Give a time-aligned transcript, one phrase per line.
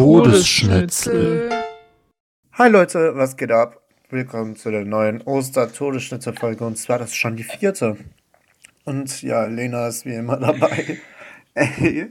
[0.00, 1.50] Todesschnitzel.
[2.54, 3.82] Hi Leute, was geht ab?
[4.08, 7.98] Willkommen zu der neuen Oster-Todesschnitzel-Folge und zwar das ist schon die vierte.
[8.84, 10.98] Und ja, Lena ist wie immer dabei.
[11.54, 12.06] Ey,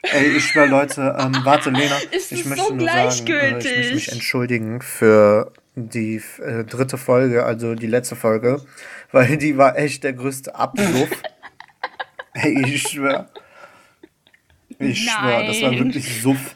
[0.00, 3.64] ey ich schwör Leute, ähm, warte Lena, Ist ich möchte so nur sagen, äh, ich
[3.64, 8.62] möchte mich entschuldigen für die äh, dritte Folge, also die letzte Folge,
[9.10, 11.10] weil die war echt der größte Absuff.
[12.32, 13.28] ey, ich schwör.
[14.78, 16.54] Ich schwör, das war wirklich Suff.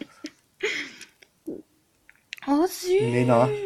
[2.46, 2.88] Oh, süß.
[3.00, 3.48] Lena.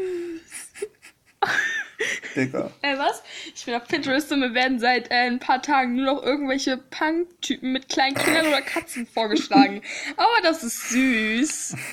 [2.36, 2.70] Digga.
[2.82, 3.22] Äh, was?
[3.54, 6.76] Ich bin auf Pinterest und mir werden seit äh, ein paar Tagen nur noch irgendwelche
[6.78, 9.82] Punk-Typen mit kleinen Kindern oder Katzen vorgeschlagen.
[10.16, 11.76] Aber das ist süß.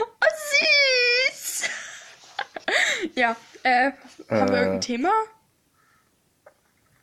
[0.00, 0.26] oh,
[1.36, 1.68] süß.
[3.16, 3.90] ja, äh,
[4.30, 4.60] haben wir Äh.
[4.60, 5.10] irgendein Thema?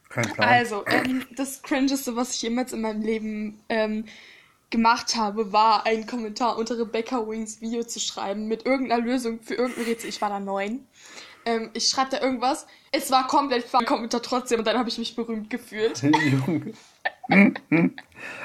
[0.10, 0.50] Kein Plan.
[0.50, 4.06] Also, ähm, das Cringeste, was ich jemals in meinem Leben ähm,
[4.70, 9.56] gemacht habe, war einen Kommentar unter Rebecca Wings Video zu schreiben mit irgendeiner Lösung für
[9.56, 10.10] irgendein Rätsel.
[10.10, 10.86] Ich war da neun.
[11.46, 12.68] Ähm, ich schreibe da irgendwas.
[12.92, 13.86] Es war komplett falsch.
[13.86, 16.02] Kommentar trotzdem und dann habe ich mich berühmt gefühlt.
[16.48, 16.74] Junge.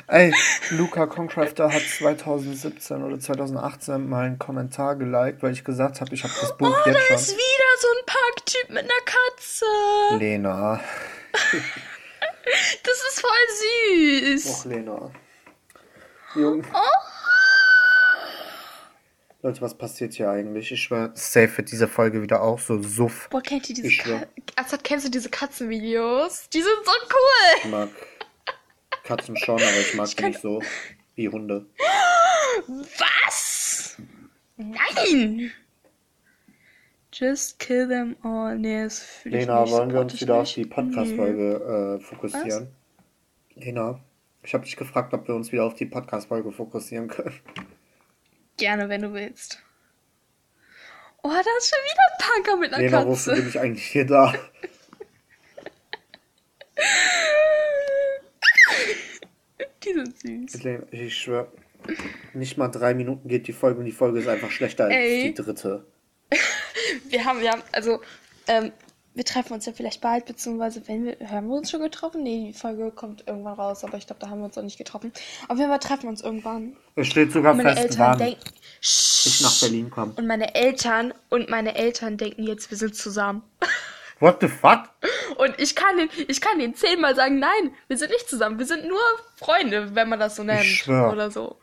[0.09, 0.34] Ey,
[0.70, 6.25] Luca Concrafter hat 2017 oder 2018 mal einen Kommentar geliked, weil ich gesagt habe, ich
[6.25, 7.37] habe das Buch Oh, da jetzt ist schon.
[7.39, 10.19] wieder so ein Parktyp mit einer Katze.
[10.19, 10.81] Lena.
[12.45, 14.47] Das ist voll süß.
[14.50, 15.11] Och, Lena.
[16.34, 16.64] Junge.
[19.42, 20.70] Leute, was passiert hier eigentlich?
[20.70, 23.28] Ich schwör, safe wird diese Folge wieder auch so suff.
[23.30, 24.28] Boah, kennt ihr diese Ich schwör.
[24.55, 26.48] Azad, kennst du diese Katzenvideos?
[26.50, 27.58] Die sind so cool.
[27.64, 27.88] Ich mag
[29.05, 30.62] Katzen schon, aber ich mag Ich die nicht so
[31.16, 31.66] wie Hunde.
[32.98, 33.97] Was?
[34.56, 35.50] Nein!
[37.12, 38.56] Just kill them all.
[38.56, 39.72] Nee, das fühle ich Lena, nicht.
[39.72, 40.56] wollen wir uns wieder auf nicht.
[40.56, 42.69] die Podcast-Folge äh, fokussieren?
[43.56, 43.98] Lena,
[44.43, 47.39] ich habe dich gefragt, ob wir uns wieder auf die Podcast-Folge fokussieren können.
[48.56, 49.62] Gerne, wenn du willst.
[51.22, 53.56] Oh, da ist schon wieder ein Punker mit einer Lena, wofür bin Katze.
[53.56, 54.34] ich eigentlich hier da?
[59.84, 60.19] Die sind
[60.50, 60.62] süß.
[60.62, 61.53] Lena, ich schwör,
[62.34, 65.25] nicht mal drei Minuten geht die Folge und die Folge ist einfach schlechter als Ey.
[65.25, 65.87] die dritte.
[67.09, 68.00] Wir haben, wir haben, also,
[68.49, 68.72] ähm,
[69.15, 72.23] wir treffen uns ja vielleicht bald, beziehungsweise wenn wir, haben wir uns schon getroffen?
[72.23, 74.78] Nee, die Folge kommt irgendwann raus, aber ich glaube, da haben wir uns noch nicht
[74.78, 75.12] getroffen.
[75.49, 76.77] Auf jeden Fall treffen wir uns irgendwann.
[76.97, 78.41] Es steht sogar Meine fest, Eltern wann denken.
[78.81, 80.12] ich nach Berlin komme.
[80.17, 83.43] Und meine Eltern und meine Eltern denken jetzt, wir sind zusammen.
[84.21, 84.89] What the fuck?
[85.37, 88.67] Und ich kann den, ich kann den zehnmal sagen, nein, wir sind nicht zusammen, wir
[88.67, 89.01] sind nur
[89.37, 90.65] Freunde, wenn man das so nennt.
[90.65, 91.12] schwör.
[91.12, 91.59] Oder so.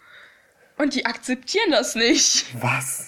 [0.78, 2.46] Und die akzeptieren das nicht.
[2.62, 3.08] Was?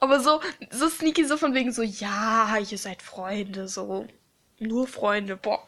[0.00, 4.06] Aber so, so sneaky, so von wegen so, ja, ihr seid Freunde, so.
[4.58, 5.62] Nur Freunde, boah.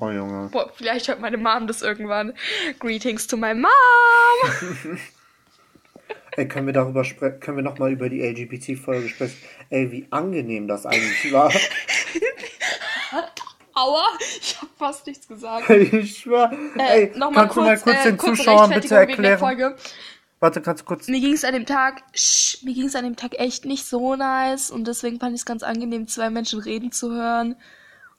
[0.00, 0.48] Oh Junge.
[0.50, 2.34] Boah, vielleicht hört meine Mom das irgendwann.
[2.80, 3.70] Greetings to my mom.
[6.36, 7.38] Ey, können wir darüber sprechen?
[7.38, 9.36] Können wir nochmal über die LGBT-Folge sprechen?
[9.70, 11.52] Ey, wie angenehm das eigentlich war.
[13.74, 15.68] Aua, ich hab fast nichts gesagt.
[15.70, 16.52] ich schwör.
[16.76, 19.74] Äh, Ey, nochmal kannst du mal kurz äh, den Zuschauern bitte erklären?
[20.44, 21.08] Warte, kannst du kurz.
[21.08, 23.86] Mir ging es an dem Tag, sch, mir ging es an dem Tag echt nicht
[23.86, 27.56] so nice und deswegen fand ich es ganz angenehm, zwei Menschen reden zu hören.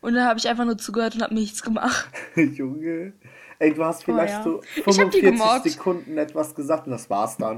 [0.02, 2.10] Und dann habe ich einfach nur zugehört und habe nichts gemacht.
[2.36, 3.14] Junge.
[3.60, 4.44] Ey, du hast vielleicht ja.
[4.44, 5.70] so Ich hab die 45 gemobbt.
[5.70, 7.58] Sekunden etwas gesagt und das war's dann.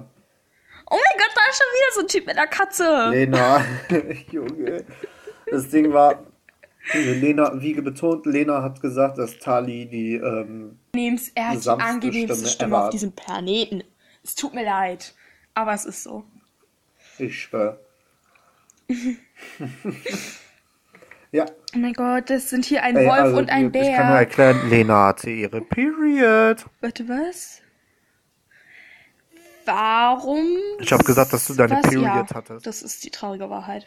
[0.89, 3.09] Oh mein Gott, da ist schon wieder so ein Typ mit einer Katze.
[3.09, 3.65] Lena.
[4.33, 4.83] Junge.
[5.49, 6.25] Das Ding war.
[6.93, 10.77] Lena, wie betont, Lena hat gesagt, dass Tali die, ähm,
[11.35, 13.83] Er angenehmste Stimme Stimme auf diesem Planeten.
[14.27, 15.15] Es tut mir leid,
[15.53, 16.25] aber es ist so.
[17.17, 17.79] ich schwör.
[21.31, 21.45] ja.
[21.73, 24.15] Oh mein Gott, das sind hier ein Ey, Wolf also, und ein Ich kann nur
[24.15, 24.19] Bär.
[24.19, 26.65] erklären, Lena hatte ihre Period.
[26.81, 27.61] Warte, was?
[29.63, 30.45] Warum?
[30.81, 31.83] Ich habe gesagt, dass du deine was?
[31.83, 32.67] Period ja, hattest.
[32.67, 33.85] Das ist die traurige Wahrheit.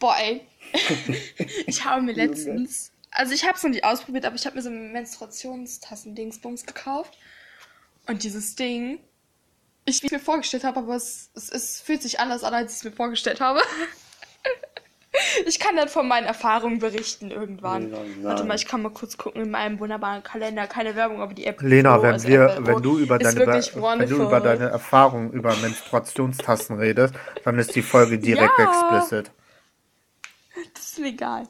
[0.00, 0.46] Boah, ey.
[1.66, 2.90] ich habe mir letztens.
[3.10, 7.18] Also, ich habe es noch nicht ausprobiert, aber ich habe mir so Menstruationstassen-Dingsbums gekauft.
[8.06, 9.00] Und dieses Ding.
[9.86, 12.72] Ich, wie ich mir vorgestellt habe, aber es, es, es fühlt sich anders an, als
[12.72, 13.60] ich es mir vorgestellt habe.
[15.46, 17.84] Ich kann dann von meinen Erfahrungen berichten irgendwann.
[17.84, 18.24] Lena, nein.
[18.24, 20.66] Warte mal, ich kann mal kurz gucken in meinem wunderbaren Kalender.
[20.66, 21.62] Keine Werbung, aber die App.
[21.62, 26.78] Lena, wenn also wir, wenn du über deine, wenn du über deine Erfahrungen über Menstruationstassen
[26.78, 27.14] redest,
[27.44, 28.64] dann ist die Folge direkt Ja.
[28.64, 29.30] explicit.
[30.74, 31.48] Das ist mir egal.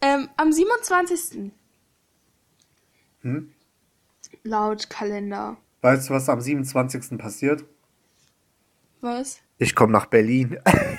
[0.00, 1.52] Ähm, am 27.
[3.22, 3.54] Hm?
[4.42, 5.56] Laut Kalender.
[5.84, 7.18] Weißt du, was am 27.
[7.18, 7.62] passiert?
[9.02, 9.42] Was?
[9.58, 10.58] Ich komme nach Berlin.
[10.64, 10.96] Am 27.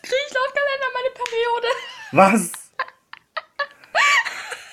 [0.00, 1.66] kriege ich laut Kalender meine Periode.
[2.12, 2.52] Was?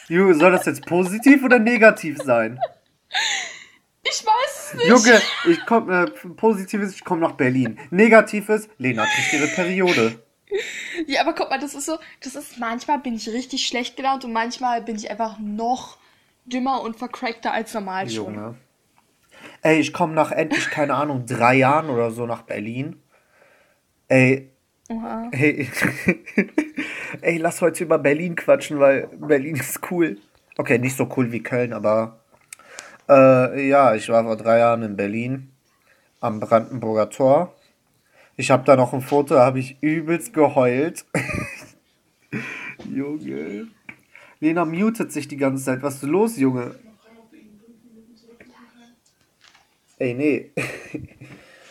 [0.07, 2.59] Junge, soll das jetzt positiv oder negativ sein?
[4.03, 4.87] Ich weiß es nicht.
[4.87, 7.79] Junge, ich komm, äh, positives, ich komme nach Berlin.
[7.89, 10.23] Negatives, Lena kriegt ihre Periode.
[11.07, 14.23] Ja, aber guck mal, das ist so, das ist, manchmal bin ich richtig schlecht gelaunt
[14.25, 15.97] und manchmal bin ich einfach noch
[16.47, 18.33] dümmer und vercrackter als normal schon.
[18.33, 18.55] Junge.
[19.61, 23.01] Ey, ich komme nach endlich, keine Ahnung, drei Jahren oder so nach Berlin.
[24.07, 24.51] Ey,
[24.89, 25.29] Oha.
[25.33, 25.67] Hey,
[27.21, 30.17] ey, lass heute über Berlin quatschen, weil Berlin ist cool.
[30.57, 32.21] Okay, nicht so cool wie Köln, aber
[33.09, 35.51] äh, ja, ich war vor drei Jahren in Berlin
[36.21, 37.53] am Brandenburger Tor.
[38.37, 41.05] Ich habe da noch ein Foto, da habe ich übelst geheult.
[42.89, 43.67] Junge.
[44.39, 45.81] Lena mutet sich die ganze Zeit.
[45.81, 46.75] Was ist los, Junge?
[49.99, 50.51] Ey, nee.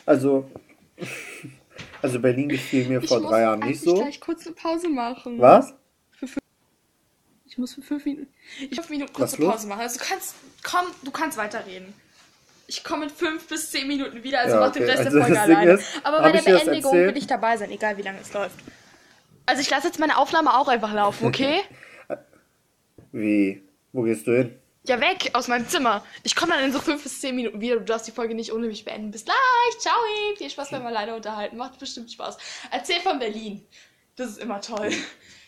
[0.09, 0.49] Also,
[2.03, 3.97] also Berlin gefiel mir Ich vor muss drei Jahren nicht so.
[3.97, 5.41] gleich kurz eine Pause machen.
[5.41, 5.75] Was?
[7.45, 8.29] Ich muss für fünf Minuten,
[8.71, 9.51] ich fünf Minuten kurze los?
[9.53, 9.81] Pause machen.
[9.81, 11.93] Also du kannst, komm, du kannst weiterreden.
[12.69, 14.93] Ich komme in fünf bis zehn Minuten wieder, also Ja, mach den okay.
[14.93, 15.73] Rest Also der Folge alleine.
[15.73, 18.59] ist, Aber bei der ich Beendigung will ich dabei sein, egal wie lange es läuft.
[19.47, 21.63] Also ich lasse jetzt meine Aufnahme auch einfach laufen, okay?
[23.13, 23.63] Wie?
[23.93, 24.59] Wo gehst du hin?
[24.89, 26.05] ja, weg aus meinem Zimmer.
[26.23, 27.77] Ich komme dann in so fünf bis zehn Minuten wieder.
[27.77, 29.11] Du darfst die Folge nicht ohne mich beenden.
[29.11, 29.79] Bis gleich.
[29.81, 29.95] Ciao.
[30.37, 31.57] Viel Spaß beim alleine unterhalten.
[31.57, 32.37] Macht bestimmt Spaß.
[32.71, 33.67] Erzähl von Berlin.
[34.15, 34.91] Das ist immer toll.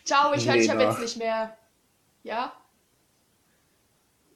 [0.04, 1.56] Ciao, ich höre dich aber jetzt nicht mehr.
[2.24, 2.52] Ja?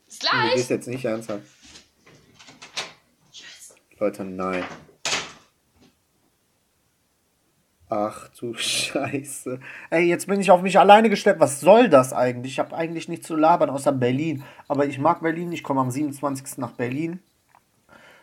[0.07, 0.55] Bis Du gleich.
[0.55, 1.43] gehst jetzt nicht ernsthaft.
[3.99, 4.65] Leute, nein.
[7.95, 9.61] Ach du Scheiße.
[9.91, 11.41] Ey, jetzt bin ich auf mich alleine gestellt.
[11.41, 12.53] Was soll das eigentlich?
[12.53, 14.45] Ich habe eigentlich nichts zu labern außer Berlin.
[14.67, 15.53] Aber ich mag Berlin.
[15.53, 16.57] Ich komme am 27.
[16.57, 17.21] nach Berlin,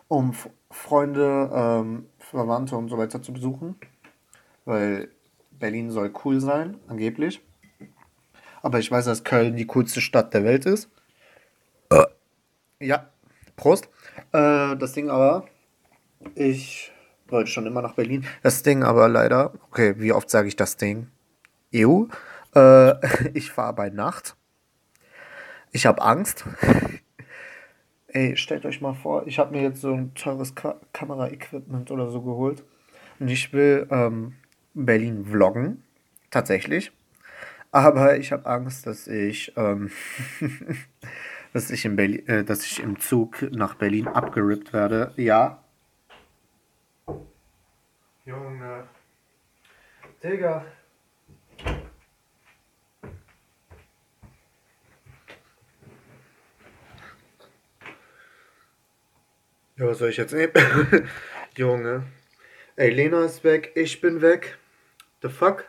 [0.08, 0.34] um
[0.72, 3.76] Freunde, ähm, Verwandte und so weiter zu besuchen.
[4.66, 5.10] Weil
[5.52, 7.40] Berlin soll cool sein, angeblich.
[8.64, 10.90] Aber ich weiß, dass Köln die coolste Stadt der Welt ist.
[12.80, 13.10] Ja,
[13.56, 13.88] Prost.
[14.32, 15.46] Äh, das Ding aber,
[16.34, 16.92] ich
[17.32, 18.26] wollte schon immer nach Berlin.
[18.44, 21.08] Das Ding aber leider, okay, wie oft sage ich das Ding?
[21.74, 22.06] EU.
[22.56, 22.94] Äh,
[23.34, 24.36] ich fahre bei Nacht.
[25.72, 26.46] Ich habe Angst.
[28.08, 32.10] Ey, stellt euch mal vor, ich habe mir jetzt so ein teures Ka Kamera-Equipment oder
[32.10, 32.64] so geholt.
[33.20, 34.34] Und ich will ähm,
[34.74, 35.84] Berlin vloggen.
[36.32, 36.92] Tatsächlich.
[37.72, 39.92] Aber ich habe Angst, dass ich, ähm,
[41.54, 45.14] dass ich, in Berlin, äh, dass ich im Zug nach Berlin abgerippt werde.
[45.16, 45.64] Ja.
[48.30, 48.88] Junge.
[50.24, 50.64] Digga.
[59.78, 60.54] Ja, was soll ich jetzt nehmen?
[61.58, 62.04] Junge.
[62.76, 64.60] Ey, Lena ist weg, ich bin weg.
[65.24, 65.66] The fuck?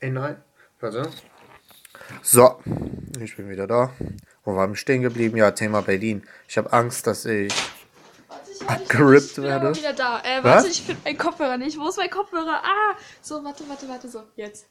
[0.00, 0.42] Ey, nein.
[0.80, 1.12] Warte.
[2.22, 2.60] So,
[3.20, 3.94] ich bin wieder da.
[4.42, 5.36] Wo waren wir stehen geblieben?
[5.36, 6.26] Ja, Thema Berlin.
[6.48, 7.54] Ich habe Angst, dass ich.
[8.60, 9.76] Ich, Abgerippt ich bin werde.
[9.76, 10.20] wieder da.
[10.20, 10.54] Äh, Was?
[10.54, 11.78] warte, ich finde meinen Kopfhörer nicht.
[11.78, 12.62] Wo ist mein Kopfhörer?
[12.64, 14.66] Ah, so, warte, warte, warte, so, jetzt.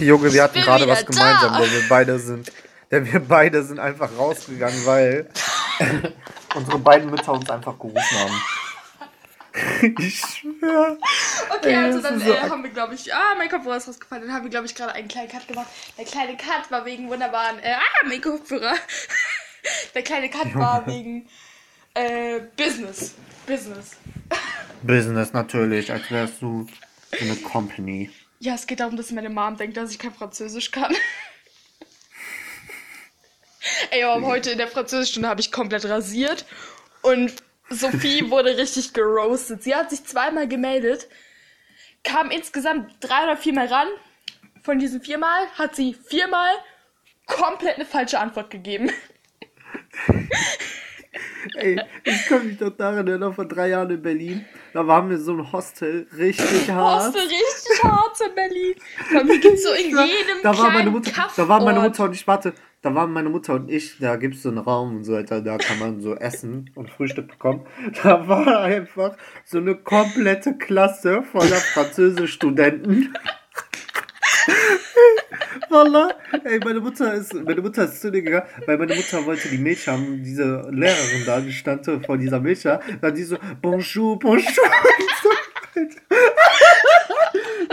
[0.00, 1.60] Junge, wir hatten gerade was gemeinsam, da.
[1.60, 2.52] denn wir beide sind.
[2.90, 5.28] Denn wir beide sind einfach rausgegangen, weil
[6.54, 8.42] unsere beiden Mütter uns einfach gerufen haben.
[9.98, 10.98] ich schwör.
[11.56, 14.26] Okay, Ey, also dann so äh, haben wir, glaube ich, ah, mein Kopfhörer ist rausgefallen.
[14.26, 15.66] Dann haben wir, glaube ich, gerade einen kleinen Cut gemacht.
[15.98, 18.74] Der kleine Cut war wegen wunderbaren, äh, ah, mein Kopfhörer.
[19.94, 21.28] Der kleine Cut war wegen,
[21.96, 23.14] äh, Business.
[23.46, 23.96] Business.
[24.82, 26.66] Business natürlich, als wärst du
[27.10, 28.10] so eine Company.
[28.38, 30.94] Ja, es geht darum, dass meine Mom denkt, dass ich kein Französisch kann.
[33.90, 36.44] Ey, aber heute in der Französischstunde habe ich komplett rasiert
[37.02, 37.32] und
[37.70, 39.62] Sophie wurde richtig geroastet.
[39.62, 41.08] Sie hat sich zweimal gemeldet,
[42.04, 43.88] kam insgesamt drei oder viermal ran.
[44.62, 46.54] Von diesen viermal hat sie viermal
[47.26, 48.90] komplett eine falsche Antwort gegeben.
[51.56, 55.18] Ey, ich kann mich doch daran erinnern, vor drei Jahren in Berlin, da waren wir
[55.18, 57.06] so ein Hostel, richtig hart.
[57.06, 58.74] Hostel richtig hart in Berlin.
[59.12, 61.38] Bei mir gibt's so in jedem da war meine Mutter, Kaffort.
[61.38, 64.36] da waren meine Mutter und ich, warte, da waren meine Mutter und ich, da gibt
[64.36, 67.66] es so einen Raum und so weiter, da kann man so essen und Frühstück bekommen.
[68.02, 73.14] Da war einfach so eine komplette Klasse voller Französisch-Studenten.
[75.70, 76.14] Wallah.
[76.44, 79.58] Ey, meine Mutter ist, meine Mutter ist zu dir gegangen, weil meine Mutter wollte die
[79.58, 84.18] Milch haben, diese Lehrerin da, die stand vor dieser Milch, da, dann die so, bonjour,
[84.18, 84.64] bonjour.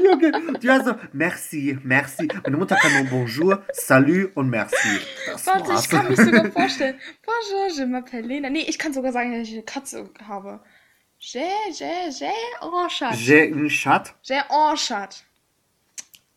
[0.04, 0.32] Junge,
[0.62, 2.28] die war so, merci, merci.
[2.44, 5.00] Meine Mutter kann nur bonjour, salut und merci.
[5.26, 5.84] Das Warte, war's.
[5.84, 7.00] ich kann mich sogar vorstellen.
[7.26, 8.50] Bonjour, je m'appelle Lena.
[8.50, 10.60] Nee, ich kann sogar sagen, dass ich eine Katze habe.
[11.20, 11.40] J'ai,
[11.72, 12.26] j'ai, j'ai
[12.60, 13.16] en chat.
[13.16, 14.14] J'ai un chat.
[14.24, 15.24] J'ai en chat.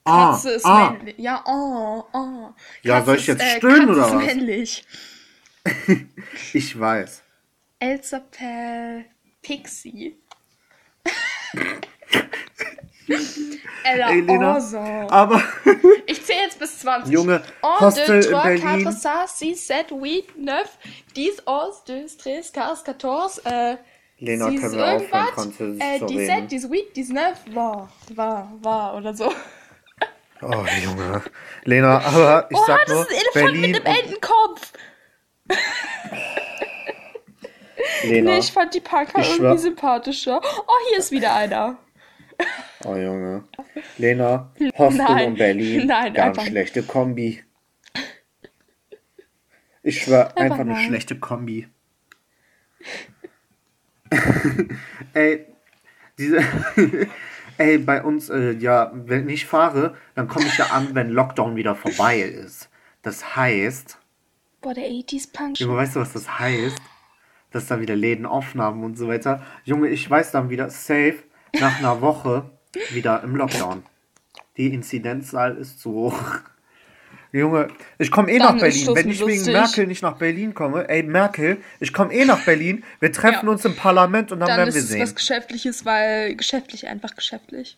[0.06, 0.90] Ah, Katze ist ah.
[0.90, 1.14] männlich.
[1.18, 2.50] Ja, oh, oh.
[2.82, 4.24] Ja, soll ich ist, jetzt äh, stöhnen Katze oder ist was?
[4.24, 4.84] männlich.
[6.52, 7.22] Ich weiß.
[7.80, 9.04] Elsa per
[9.42, 10.16] Pixie.
[13.84, 14.58] Ella Ey, Lena.
[15.10, 15.42] Aber,
[16.06, 17.12] Ich zähle jetzt bis 20.
[17.12, 18.60] Junge, Un, Hostel deux, in Berlin.
[18.60, 20.78] quatre, cinq, six, sept, huit, neuf,
[21.16, 23.76] dix, onze, douze, treize, quinze, quatorze, äh,
[24.18, 26.46] Lena, six, können wir aufhören, Französisch äh, zu 17, reden?
[26.46, 29.32] 18, 19, war, war, war oder so.
[30.42, 31.22] Oh, Junge.
[31.64, 34.72] Lena, aber ich Oha, sag das nur, ist ein Elefant Berlin mit einem Entenkopf.
[38.02, 38.30] Lena.
[38.32, 40.40] Nee, ich fand die Parker irgendwie sympathischer.
[40.42, 41.78] Oh, hier ist wieder einer.
[42.84, 43.44] Oh, Junge.
[43.96, 45.86] Lena, Hostel und Berlin.
[45.86, 47.42] Nein, ganz einfach- schlechte Kombi.
[49.82, 50.86] Ich schwör, einfach, eine nein.
[50.86, 51.68] schlechte Kombi.
[55.14, 55.46] Ey,
[56.18, 56.40] diese.
[57.58, 61.56] Ey, bei uns, äh, ja, wenn ich fahre, dann komme ich ja an, wenn Lockdown
[61.56, 62.68] wieder vorbei ist.
[63.02, 63.98] Das heißt,
[64.60, 65.60] Boah, der 80s Punk.
[65.60, 66.76] Junge, weißt du, was das heißt?
[67.52, 69.42] Dass da wieder Läden offen haben und so weiter.
[69.64, 71.22] Junge, ich weiß dann wieder safe
[71.58, 72.50] nach einer Woche
[72.90, 73.84] wieder im Lockdown.
[74.56, 76.20] Die Inzidenzzahl ist zu hoch.
[77.32, 77.68] Junge,
[77.98, 78.96] ich komme eh Dann nach ist Berlin.
[78.96, 79.52] Wenn ich wegen.
[79.52, 82.84] Merkel nicht nach Berlin komme, ey Merkel, ich komme eh nach Berlin.
[83.00, 83.52] Wir treffen Ja.
[83.52, 85.02] uns im Parlament und dann, Dann werden ist wir sehen.
[85.02, 87.76] was Geschäftliches, weil geschäftlich einfach geschäftlich.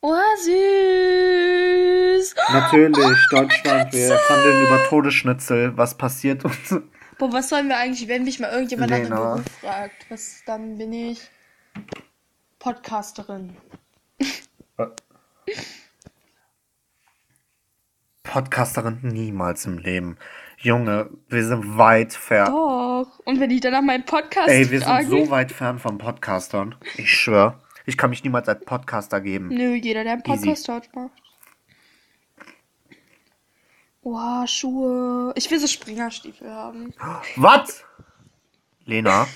[0.00, 2.34] Oh, süß.
[2.52, 5.76] Natürlich, Deutschland, wir handeln über Todesschnitzel.
[5.76, 6.74] Was passiert uns?
[7.18, 9.08] Boah, was sollen wir eigentlich, wenn mich mal irgendjemand nach dem.
[9.10, 10.06] Beruf fragt?
[10.10, 11.20] Was, dann bin ich
[12.58, 13.56] Podcasterin.
[18.34, 20.16] Podcasterin niemals im Leben.
[20.58, 22.50] Junge, wir sind weit fern.
[22.50, 23.20] Doch.
[23.24, 26.74] Und wenn ich dann nach meinem Podcast Ey, wir sind so weit fern von Podcastern.
[26.96, 27.60] Ich schwör.
[27.86, 29.50] Ich kann mich niemals als Podcaster geben.
[29.50, 30.24] Nö, jeder, der einen.
[30.24, 31.12] Podcast dort macht.
[34.02, 35.32] Wow, Schuhe.
[35.36, 36.92] Ich will so Springerstiefel haben.
[37.36, 37.84] Was?
[38.84, 39.28] Lena,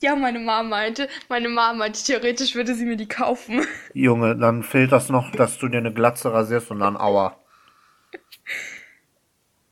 [0.00, 3.66] Ja, meine Mama meinte, meine Mama meinte, theoretisch würde sie mir die kaufen.
[3.92, 7.36] Junge, dann fehlt das noch, dass du dir eine Glatze rasierst und dann aua.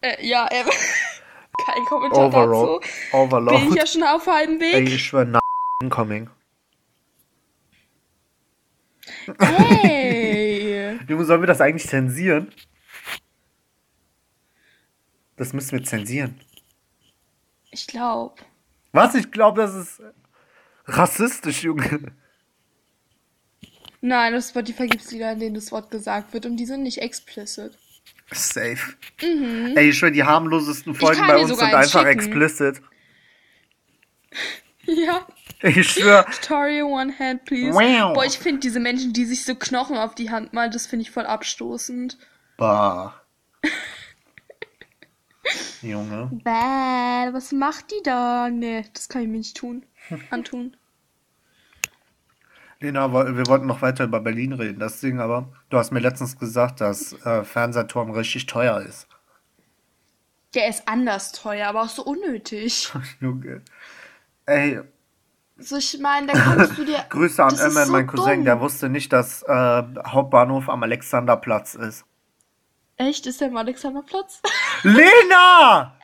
[0.00, 0.64] Äh, ja, äh,
[1.64, 2.80] kein Kommentar Overall.
[2.80, 2.80] dazu.
[2.80, 3.86] Bin ich ja Overload.
[3.86, 4.88] schon auf halbem Weg.
[4.88, 5.40] ich schwör, na
[5.82, 6.30] incoming.
[9.40, 10.98] Hey!
[11.08, 12.52] Junge, sollen wir das eigentlich zensieren?
[15.36, 16.40] Das müssen wir zensieren.
[17.70, 18.42] Ich glaube.
[18.92, 19.14] Was?
[19.14, 20.02] Ich glaube, das ist
[20.86, 22.12] rassistisch, Junge.
[24.00, 26.82] Nein, auf Spotify gibt es Lieder, in denen das Wort gesagt wird und die sind
[26.82, 27.76] nicht explicit.
[28.32, 28.94] Safe.
[29.20, 31.26] Ey, ich schwör, die harmlosesten Folgen Mhm.
[31.26, 32.06] bei uns sind einfach schicken.
[32.08, 32.82] explicit.
[34.90, 35.26] Ja.
[35.62, 36.24] Ich schwör.
[36.32, 37.74] Story one hand, please.
[37.74, 38.14] Wow.
[38.14, 41.02] Boah, ich finde diese Menschen, die sich so Knochen auf die Hand malen, das finde
[41.02, 42.16] ich voll abstoßend.
[42.56, 43.20] Bah.
[45.82, 46.30] Junge.
[46.42, 48.48] Bäh, was macht die da?
[48.50, 49.84] Nee, das kann ich mir nicht tun.
[50.30, 50.74] Antun.
[52.80, 54.78] Lena, wir wollten noch weiter über Berlin reden.
[54.78, 59.08] Das Ding aber, du hast mir letztens gesagt, dass äh, Fernsehturm richtig teuer ist.
[60.54, 62.90] Der ist anders teuer, aber auch so unnötig.
[63.20, 63.62] Junge.
[64.46, 64.80] Ey,
[65.58, 67.04] So, ich meine, da kannst du dir.
[67.08, 68.44] Grüße an Emma, so mein Cousin, dumm.
[68.44, 72.04] der wusste nicht, dass äh, Hauptbahnhof am Alexanderplatz ist.
[72.96, 73.26] Echt?
[73.26, 74.40] Ist der am Alexanderplatz?
[74.84, 75.96] Lena!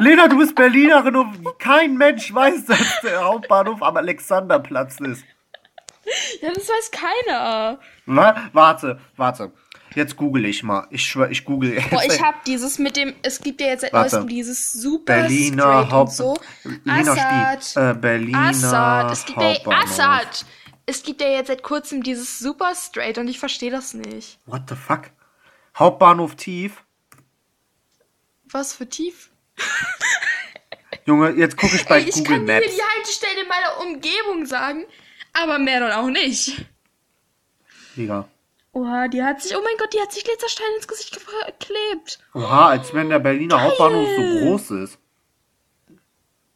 [0.00, 5.24] Lena, du bist Berlinerin und kein Mensch weiß, dass der Hauptbahnhof am Alexanderplatz ist.
[6.40, 7.78] Ja, das weiß keiner.
[8.06, 9.52] Na, warte, warte.
[9.94, 10.88] Jetzt google ich mal.
[10.90, 11.90] Ich schwör, ich google jetzt.
[11.90, 13.14] Boah, ich hab dieses mit dem.
[13.22, 16.12] Es gibt ja jetzt seit neuestem dieses super Berliner Haupt...
[16.12, 16.36] so.
[16.84, 17.64] Lena Assad.
[17.64, 17.82] Stieg.
[17.82, 19.12] Äh, Berliner Assad.
[19.12, 19.56] Es gibt ja.
[19.66, 20.46] Assad.
[20.86, 24.38] Es gibt ja jetzt seit kurzem dieses super straight und ich verstehe das nicht.
[24.46, 25.10] What the fuck?
[25.78, 26.82] Hauptbahnhof tief.
[28.50, 29.30] Was für tief?
[31.06, 32.76] Junge, jetzt gucke ich bei Ey, ich Google kann dir hier Maps.
[32.76, 34.84] die Haltestelle in meiner Umgebung sagen,
[35.34, 36.64] aber mehr dann auch nicht.
[37.96, 38.28] Digga.
[38.72, 42.18] Oha, die hat sich, oh mein Gott, die hat sich Glitzerstein ins Gesicht geklebt.
[42.34, 44.40] Oha, als wenn der Berliner Hauptbahnhof so Geil.
[44.40, 44.98] groß ist.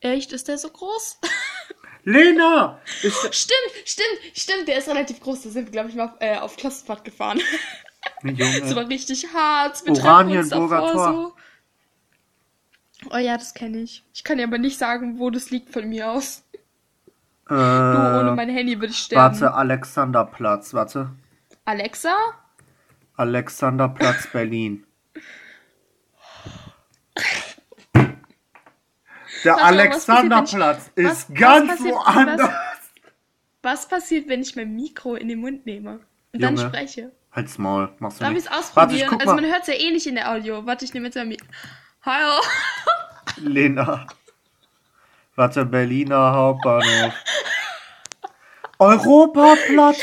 [0.00, 1.18] Echt, ist der so groß?
[2.04, 2.80] Lena!
[3.30, 5.42] Stimmt, stimmt, stimmt, der ist relativ groß.
[5.42, 7.40] Da sind wir, glaube ich, mal auf, äh, auf Klassenfahrt gefahren.
[8.23, 8.76] Das Junge.
[8.76, 9.85] war richtig hart.
[9.85, 11.35] Wir Oranienburger davor Tor.
[13.04, 13.08] so.
[13.12, 14.04] Oh ja, das kenne ich.
[14.14, 16.42] Ich kann dir aber nicht sagen, wo das liegt von mir aus.
[17.50, 19.40] Äh, Du, ohne mein Handy würde ich sterben.
[19.40, 21.11] warte, Alexanderplatz, warte.
[21.64, 22.14] Alexa?
[23.17, 24.85] Alexanderplatz, Berlin.
[29.45, 32.50] Der Warte was passiert, Alexanderplatz ich- ist was- was ganz passiert- woanders.
[33.62, 36.00] Was passiert, wenn ich mein Mikro in den Mund nehme?
[36.33, 36.69] Und dann Junge.
[36.69, 37.12] spreche.
[37.33, 37.88] Halt's Maul.
[37.99, 39.11] Machst du Darf ich es ausprobieren?
[39.11, 40.64] Warte, also man hört es ja eh nicht in der Audio.
[40.67, 41.37] Warte, ich nehme jetzt mal mi
[42.02, 42.40] Hallo.
[43.37, 44.07] Lena.
[45.37, 47.14] Warte, Berliner Hauptbahnhof.
[48.78, 50.00] Europaplatz.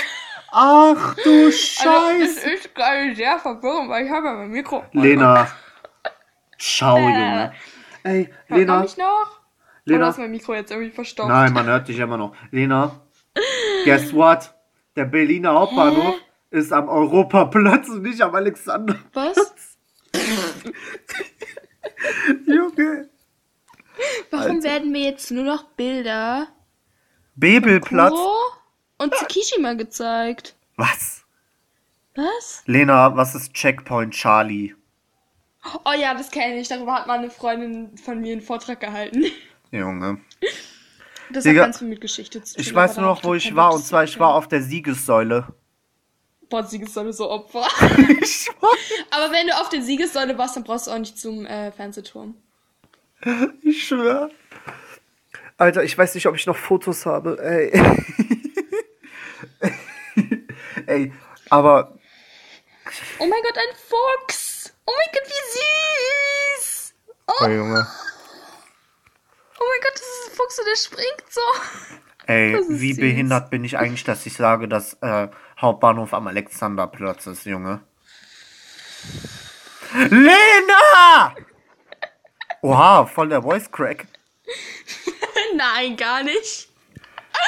[0.52, 2.50] Ach du Also, das Scheiße.
[2.52, 4.84] ist gerade sehr verwirrend, weil ich habe ja mein Mikro.
[4.94, 5.48] Lena.
[6.58, 7.54] Ciao, Junge.
[8.04, 8.80] Ey, Hört Lena.
[8.82, 9.40] mich noch?
[9.86, 10.00] Lena.
[10.00, 11.30] Oder ist mein Mikro jetzt irgendwie verstopft?
[11.30, 12.36] Nein, man hört dich immer noch.
[12.52, 13.02] Lena.
[13.84, 14.54] Guess what?
[14.96, 16.16] Der Berliner Hauptbahnhof
[16.52, 18.96] ist am Europaplatz und nicht am Alexander.
[19.14, 19.78] Was?
[22.46, 23.10] Junge.
[24.32, 26.48] Warum werden mir jetzt nur noch Bilder
[27.36, 28.14] Bebelplatz.
[28.98, 30.56] Und Tsukishima gezeigt?
[30.78, 31.26] Was?
[32.16, 32.64] Was?
[32.66, 34.74] Lena, was ist Checkpoint Charlie?
[35.84, 36.68] Oh ja, das kenne ich.
[36.68, 39.26] Darüber hat mal eine Freundin von mir einen Vortrag gehalten.
[39.72, 40.22] Junge.
[41.32, 42.62] Das Digga, hat ganz viel mit Geschichte zu tun.
[42.62, 43.74] Ich weiß nur noch, wo ich war.
[43.74, 45.48] Und zwar, ich war auf der Siegessäule.
[46.50, 47.64] Boah, Siegessäule so Opfer.
[49.12, 52.36] Aber wenn du auf der Siegessäule warst, dann brauchst du auch nicht zum äh, Fernsehturm.
[53.64, 54.30] ich schwör.
[55.58, 57.40] Alter, ich weiß nicht, ob ich noch Fotos habe.
[57.42, 57.72] Ey.
[60.88, 61.12] Ey,
[61.50, 61.98] aber
[63.20, 64.74] Oh mein Gott, ein Fuchs!
[64.86, 66.94] Oh mein Gott, wie süß!
[67.28, 67.88] Oh, Oh, Junge.
[69.60, 71.42] oh mein Gott, das ist ein Fuchs und der springt so.
[72.28, 73.00] Ey, wie süß.
[73.00, 75.28] behindert bin ich eigentlich, dass ich sage, dass äh,
[75.60, 77.82] Hauptbahnhof am Alexanderplatz ist, Junge.
[79.94, 81.36] Lena!
[82.62, 84.08] Oha, voll der Voice Crack.
[85.56, 86.70] Nein, gar nicht.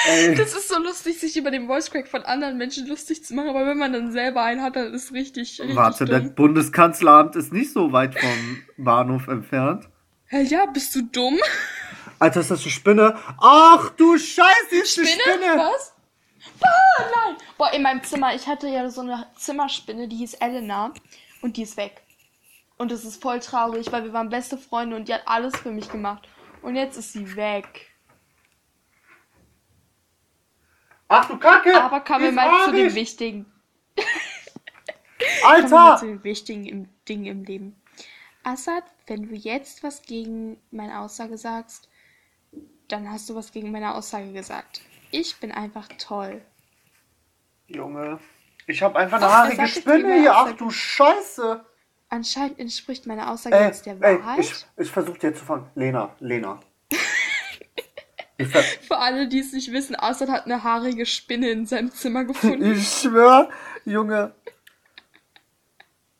[0.08, 0.36] Ey.
[0.36, 3.50] Das ist so lustig, sich über den Voice Crack von anderen Menschen lustig zu machen,
[3.50, 6.36] aber wenn man dann selber einen hat, dann ist richtig, richtig Warte, das dumm.
[6.36, 9.90] Bundeskanzleramt ist nicht so weit vom Bahnhof entfernt.
[10.28, 11.38] Hä, ja, bist du dumm?
[12.20, 13.18] Alter, ist das eine Spinne?
[13.40, 15.36] Ach du Scheiße, ist eine Spinne?
[15.36, 15.58] Spinne!
[15.58, 15.94] Was?
[16.62, 17.36] Ah, nein.
[17.58, 20.94] Boah, in meinem Zimmer, ich hatte ja so eine Zimmerspinne, die hieß Elena
[21.42, 22.02] und die ist weg.
[22.78, 25.72] Und das ist voll traurig, weil wir waren beste Freunde und die hat alles für
[25.72, 26.28] mich gemacht.
[26.62, 27.88] Und jetzt ist sie weg.
[31.08, 31.82] Ach du Kacke!
[31.82, 33.46] Aber kommen wir mal zu den wichtigen.
[33.96, 36.06] Kommen wir mal zu Alter!
[36.06, 37.82] den wichtigen im, Dingen im Leben.
[38.44, 41.90] Assad, wenn du jetzt was gegen meine Aussage sagst,
[42.88, 44.82] dann hast du was gegen meine Aussage gesagt.
[45.12, 46.42] Ich bin einfach toll.
[47.68, 48.20] Junge,
[48.66, 50.34] ich hab einfach eine haarige Spinne hier.
[50.36, 51.66] Ach du Scheiße!
[52.10, 54.40] Anscheinend entspricht meine Aussage Ey, jetzt der ey, Wahrheit.
[54.40, 55.70] ich, ich versuch dir zu fangen.
[55.76, 56.60] Lena, Lena.
[58.88, 62.72] Für alle, die es nicht wissen, Assad hat eine haarige Spinne in seinem Zimmer gefunden.
[62.72, 63.50] ich schwör,
[63.86, 64.34] Junge.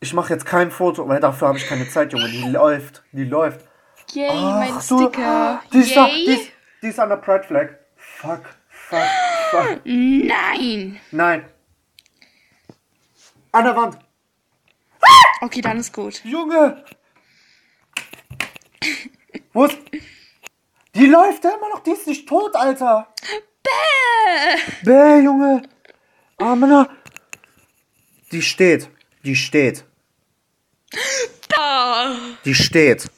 [0.00, 2.28] Ich mache jetzt kein Foto, weil dafür habe ich keine Zeit, Junge.
[2.28, 3.66] Die läuft, die läuft.
[4.12, 5.62] Yay, Ach, mein du- Sticker.
[5.72, 6.50] Die ist, da, die, ist,
[6.82, 7.68] die ist an der Pride Flag.
[7.96, 9.00] Fuck, fuck,
[9.50, 9.80] fuck.
[9.84, 10.98] Nein.
[11.10, 11.44] Nein.
[13.52, 13.98] An der Wand.
[15.40, 16.24] Okay, dann ist gut.
[16.24, 16.84] Junge!
[19.52, 19.76] Wo ist.
[20.98, 23.06] Die läuft ja immer noch, die ist nicht tot, Alter!
[23.62, 24.60] Bäh.
[24.82, 25.62] Bäh, Junge!
[26.38, 26.88] Ah, Männer!
[28.32, 28.90] Die steht.
[29.22, 29.84] Die steht.
[31.56, 32.16] Ah.
[32.44, 33.08] Die steht.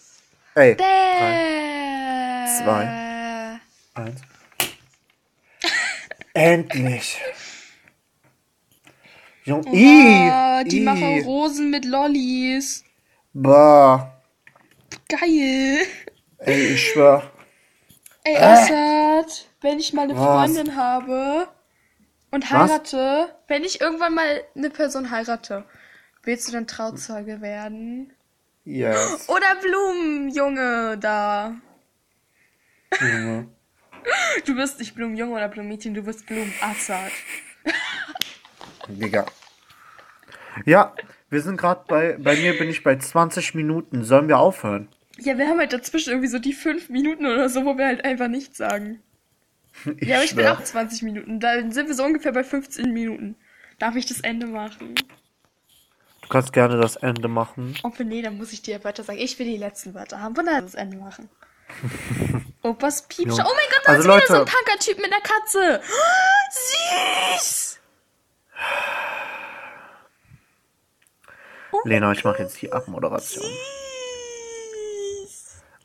[0.55, 0.75] Ey.
[0.75, 2.47] Bäh.
[2.59, 3.61] Zwei.
[3.95, 4.21] Eins.
[6.35, 7.19] Endlich.
[9.45, 9.69] Junge.
[10.31, 10.85] Ah, I, die I.
[10.85, 12.85] machen Rosen mit Lollis.
[13.33, 14.21] Bah.
[15.09, 15.87] Geil.
[16.39, 17.30] Ey, ich schwör.
[18.25, 20.17] Ey, Assad, wenn ich mal eine Äh.
[20.17, 20.53] Was?
[20.53, 21.49] Freundin habe
[22.31, 25.65] und heirate, wenn ich irgendwann mal eine Person heirate,
[26.23, 28.13] willst du dann Trauzeuge werden?
[28.65, 29.29] Yes.
[29.29, 31.55] Oder Blumenjunge da.
[33.01, 33.49] Junge.
[34.47, 37.13] Du wirst nicht Blumenjunge oder Blumenmädchen, du wirst Blumenassad.
[38.89, 39.27] Digga.
[40.65, 40.95] Ja,
[41.29, 44.03] wir sind gerade bei, bei mir bin ich bei 20 Minuten.
[44.03, 44.89] Sollen wir aufhören?
[45.21, 48.05] Ja, wir haben halt dazwischen irgendwie so die fünf Minuten oder so, wo wir halt
[48.05, 49.03] einfach nichts sagen.
[49.99, 50.55] Ich Ja, aber ich bin schwör.
[50.59, 51.41] auch 20 Minuten.
[51.41, 53.37] Dann sind wir so ungefähr bei 15 Minuten.
[53.79, 54.95] Darf ich das Ende machen?
[56.23, 57.75] Du kannst gerne das Ende machen.
[57.83, 59.19] Oh, nee, dann muss ich dir Wörter sagen.
[59.19, 60.37] Ich will die letzten Wörter haben.
[60.37, 61.29] Wunderbar das Ende machen.
[62.63, 63.45] Opas Piepscher.
[63.47, 65.81] Oh mein Gott, da Also ist wieder so ein Leute- Punker-Typ mit einer Katze.
[67.39, 67.81] Süß.
[71.85, 73.45] Lena, ich mache jetzt die Abmoderation.
[73.45, 73.80] Süß.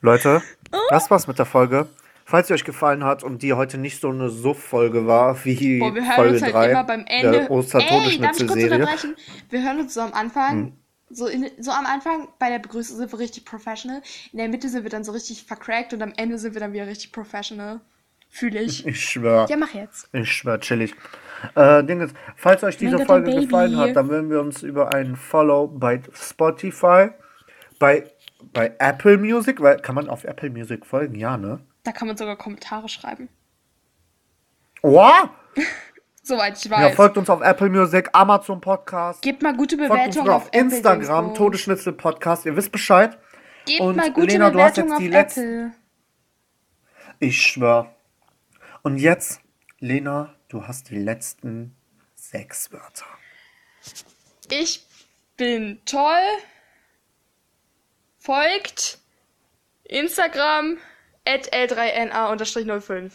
[0.00, 0.42] Leute,
[0.90, 1.88] das war's mit der Folge.
[2.28, 5.94] Falls sie euch gefallen hat und die heute nicht so eine Suff-Folge war wie Boah,
[5.94, 7.30] wir hören Folge uns halt 3 immer beim Ende.
[7.30, 8.74] der Ey, darf ich kurz Ostertodeschnitzel-Serie.
[8.80, 9.16] unterbrechen?
[9.48, 10.50] Wir hören uns so am Anfang.
[10.50, 10.72] Hm.
[11.08, 14.02] So, in, so am Anfang bei der Begrüßung sind wir richtig professional.
[14.32, 16.72] In der Mitte sind wir dann so richtig vercrackt und am Ende sind wir dann
[16.72, 17.80] wieder richtig professional.
[18.28, 18.84] Fühle ich.
[18.86, 19.46] Ich schwör.
[19.48, 20.08] Ja, mach jetzt.
[20.12, 20.94] Ich schwör, chillig.
[21.54, 25.14] Äh, Ding ist, falls euch diese Folge gefallen hat, dann würden wir uns über einen
[25.14, 27.10] Follow bei Spotify,
[27.78, 28.10] bei,
[28.52, 31.14] bei Apple Music, weil kann man auf Apple Music folgen?
[31.14, 31.60] Ja, ne?
[31.84, 33.28] Da kann man sogar Kommentare schreiben.
[34.82, 35.28] Wow!
[36.22, 36.96] Soweit ich Ja, weiß.
[36.96, 39.22] folgt uns auf Apple Music, Amazon Podcast.
[39.22, 40.50] Gebt mal gute Bewertungen auf auf.
[40.52, 41.34] Instagram.
[41.34, 42.44] Todeschnitzel Podcast.
[42.46, 43.16] Ihr wisst Bescheid.
[43.64, 45.72] Gebt Und mal gute Lena, du hast Bewertungen jetzt auf Apple.
[47.20, 47.94] Ich schwör.
[48.82, 49.40] Und jetzt,
[49.78, 51.76] Lena, du hast die letzten
[52.14, 53.06] sechs Wörter.
[54.50, 54.84] Ich
[55.36, 56.22] bin toll.
[58.26, 58.98] Folgt
[59.84, 60.78] Instagram
[61.24, 63.12] at L3NA-05.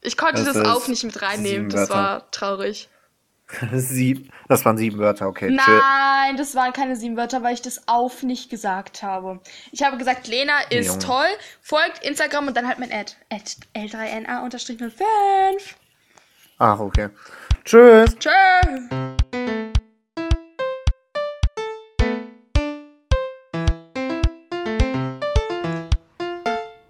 [0.00, 1.68] Ich konnte Das das, auch nicht mit reinnehmen.
[1.68, 1.94] Das Wörter.
[1.94, 2.88] war traurig.
[3.72, 4.32] Sieben.
[4.48, 5.50] Das waren sieben Wörter, okay.
[5.50, 9.38] Nein, das waren keine sieben Wörter, weil ich das auf nicht gesagt habe.
[9.70, 10.98] Ich habe gesagt, Lena ist Junge.
[10.98, 11.28] toll.
[11.60, 13.12] Folgt Instagram und dann halt mein Ad.
[13.30, 15.02] At L3NA-05.
[16.58, 17.10] Ach, okay.
[17.64, 18.16] Tschüss.
[18.18, 19.61] Tschüss.